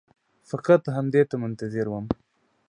[0.49, 2.05] فقط همدې ته منتظر وم.